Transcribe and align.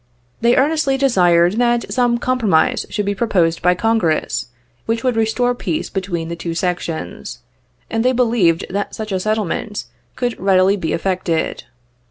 They 0.41 0.55
earnestly 0.55 0.97
desired 0.97 1.57
that 1.59 1.93
some 1.93 2.17
compromise 2.17 2.87
should 2.89 3.05
be 3.05 3.13
proposed 3.13 3.61
by 3.61 3.75
Congress, 3.75 4.47
which 4.87 5.03
would 5.03 5.15
restore 5.15 5.53
peace 5.53 5.91
between 5.91 6.27
the 6.27 6.35
two 6.35 6.55
sections, 6.55 7.37
and 7.87 8.03
they 8.03 8.11
believed 8.11 8.65
that 8.71 8.95
such 8.95 9.11
a 9.11 9.19
settlement 9.19 9.85
could 10.15 10.39
readily 10.39 10.75
be 10.75 10.91
effected. 10.93 11.65